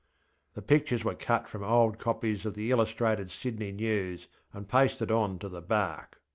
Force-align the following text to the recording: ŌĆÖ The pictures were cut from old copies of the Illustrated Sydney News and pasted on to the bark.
ŌĆÖ 0.01 0.53
The 0.55 0.61
pictures 0.63 1.03
were 1.03 1.13
cut 1.13 1.47
from 1.47 1.63
old 1.63 1.99
copies 1.99 2.43
of 2.47 2.55
the 2.55 2.71
Illustrated 2.71 3.29
Sydney 3.29 3.71
News 3.71 4.27
and 4.51 4.67
pasted 4.67 5.11
on 5.11 5.37
to 5.37 5.47
the 5.47 5.61
bark. 5.61 6.19